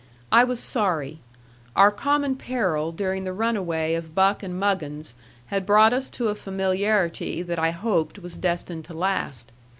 [0.31, 1.19] I was sorry.
[1.75, 5.13] Our common peril during the runaway of Buck and Muggins
[5.53, 9.51] had brought us to a familiarity that I hoped was destined to last.